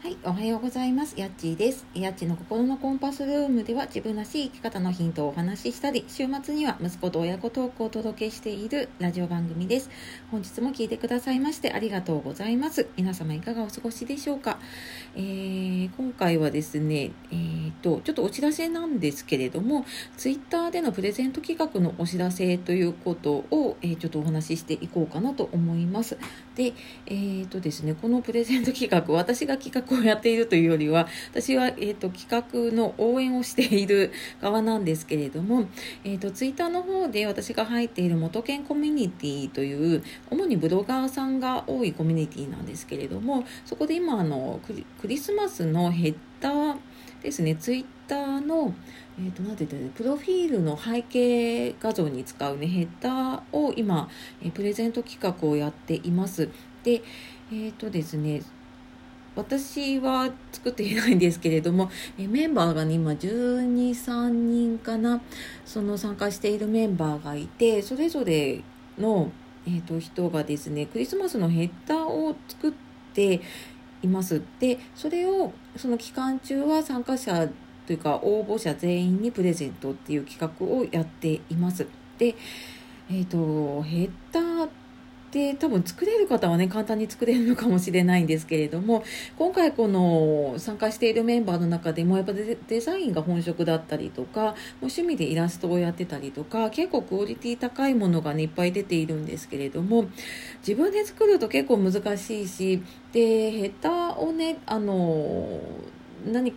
[0.00, 1.18] はい、おはようございます。
[1.18, 1.84] やっちーです。
[1.92, 9.90] やっちの心のコンパスルームでは自分らしい生き方のヒントをお話ししたり、週末には息子と親子トークをお届けしているラジオ番組です。
[10.30, 12.86] 本日も聞いてくださいましてありがとうございます。
[12.96, 14.60] 皆様いかがお過ごしでしょうか？
[15.16, 17.34] えー今回はですね、え
[17.82, 19.84] と、ちょっとお知らせなんですけれども、
[20.16, 26.16] ツイッターでのプレゼント企画のお知らせということを、えーちょっとお話ししていこうかなと思います。
[26.54, 26.72] で、
[27.06, 35.66] えーとですね、このプレゼント企画、私が企画をやっているというよりは、私は、えー、と企画の応援をしている側なんですけれども、
[36.04, 46.76] えー、とツイッターの方で私が入っている元研コミュニティという、主にブロガーさんが多いコミュニティなんですけれども、そこで今あのクリ、クリスマスのヘッダー
[47.22, 48.74] ですね、ツイッターの、
[49.18, 54.08] えー、となんて言ったプロフィールの背景画像に使うねヘッダーを今、
[54.54, 56.48] プレゼント企画をやっています。
[56.84, 57.02] で
[57.52, 58.42] えっ、とですね
[59.34, 65.20] 私は作っていないんですけれどもメンバーがね今123人かな。
[65.64, 68.62] その参加しているメンバーがいてそれぞれ
[68.98, 69.30] の、
[69.66, 72.72] えー、と人がですねクリスマスのヘッダーを作っ
[73.14, 73.40] て
[74.02, 74.42] います。
[74.60, 77.48] でそれをその期間中は参加者
[77.86, 81.86] というか応募者全員にプレゼントっていう企画をやっています。
[82.18, 82.34] で
[83.10, 89.04] えっ、と減ったーって多分作れる方はね簡単に作れるのかもしれないんですけれども
[89.36, 100.06] 今回この参加しているメンバーの中でもやっぱデデザインが本職だったりとかもう趣味でイラストをやってたりとか結構クオリティ高いものがねいっぱい出ているんですけれども
[100.66, 105.60] 自分で作ると結構難しいしでヘッダーをねあの
[106.26, 106.54] 何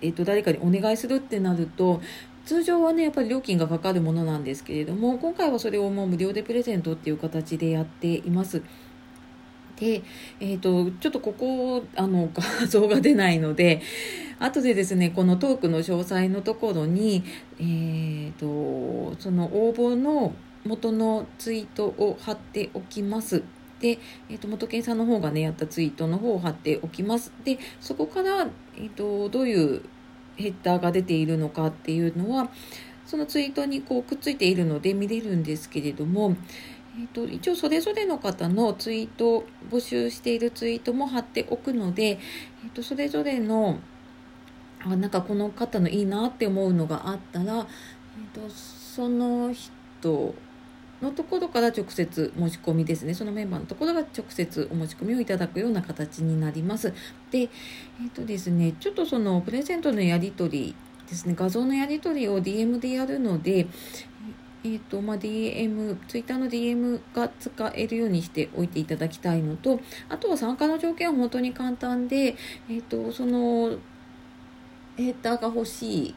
[0.00, 2.00] えっと誰かにお願いするってなると
[2.48, 8.62] 通常はねやっぱり料金がかかるものなんですけれども今回はそれをもう無料でプレゼントっていう形でやっています。
[9.76, 10.02] で、
[10.40, 13.82] えー、とちょっとここあの 画像が出ないので
[14.38, 17.22] 後でですねこのトークの詳細のところに、
[17.60, 20.32] えー、とその応募の
[20.64, 23.42] 元のツイートを貼っておきます。
[23.78, 23.98] で、
[24.30, 27.30] えー、と元健さんの方がねやったツイートの方を貼っておきます。
[27.44, 29.82] でそこから、えー、とどういう
[30.38, 32.48] ヘッダーが出ているのかっていうのは
[33.04, 36.36] そのツイートにこうくっついているので見れるんですけれども、
[36.96, 43.78] えー、と一応それぞれの方のツイート募集しているツイートも貼っておくので、えー、とそれぞれの
[44.84, 47.66] あなんかこの方のいいなって思うのがあったら、
[48.34, 50.34] えー、とその人
[51.02, 53.14] のところから直接申し込みですね。
[53.14, 56.92] そのメンバーのところが直接お申し込みをいただくような形になります。
[57.30, 57.48] でえっ、
[58.14, 60.74] とですねちょっとそのプレゼントのやり取り
[61.08, 61.34] ですね。
[61.36, 63.66] 画像のやり取りを DM でやるので
[64.64, 72.36] えっ、とまあ DM ツイッターの DM が使えるようにしておいていただきたいのとあとは参加の条件は本当に簡単で
[72.68, 73.78] えっ、とその
[74.96, 76.14] ヘッダーが欲しい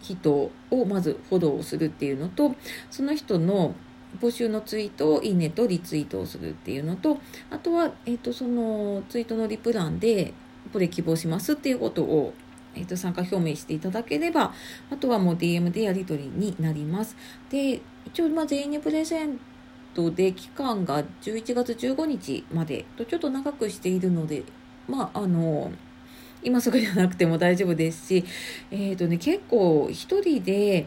[0.00, 2.54] 人をまずフォローするっていうのと
[2.90, 3.74] その人の
[4.20, 7.18] 募集のツイートをいいねとリツイートをするっていうのと
[7.50, 10.32] あとは、えー、とそのツイートのリプ欄で
[10.72, 12.32] これ希望しますっていうことを、
[12.74, 14.52] えー、と参加表明していただければ
[14.90, 17.16] あとはもう DM でやり取りになります。
[17.50, 19.38] で一応まあ全員にプレゼン
[19.94, 24.44] トで期間が11月15日までとちょっと長くしているので
[24.88, 25.70] まああの
[26.42, 28.24] 今すぐじゃなくても大丈夫ですし
[28.70, 30.86] えっ、とね結構1人で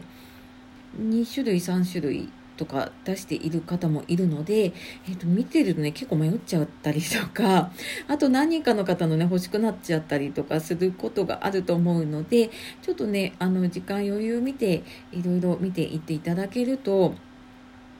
[0.98, 2.30] 2種類3種類
[2.62, 7.72] とか出している方もいるので、えー、と見てるとね結構迷っちゃったりとか
[8.06, 12.50] あと何人かの方のね欲しくなっちゃったりとかすることがあると思うので
[12.82, 17.14] ちょっとねあの時間余裕見ていろいろ見ていっていただけると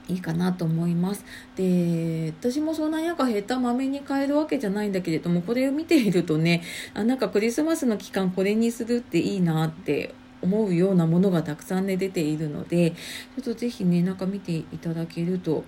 [0.09, 1.25] いいかなと思います。
[1.55, 6.63] で、私もそんなになんかヘッダーまめに変えるわけじゃないんだけれども、これを見ているとね、
[6.93, 10.13] あなんかクリスマスの期間これにするっていいなって
[10.43, 15.65] 思うようなものがたくさんね出ているのでちょっとぜひねなんか見ていただけると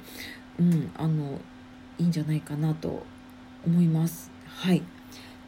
[0.59, 1.39] うんあの
[1.99, 3.05] いいんじゃないかなと
[3.67, 4.31] 思います。
[4.47, 4.83] はい。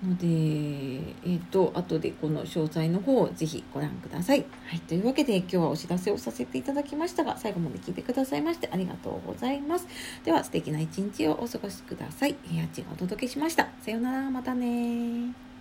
[0.05, 4.45] のでえっ、と後でこの詳細の方をぜひご覧ください。
[4.67, 4.81] はい。
[4.81, 9.87] というわけで今日はお知らせをさせていただきましたが最後まで聞いてくださいましてありがとうございます。
[10.25, 12.35] では素敵な一日をお過ごしください。
[12.35, 13.69] 部屋ちがお届けしました。
[13.81, 14.31] さようなら。
[14.31, 15.56] またね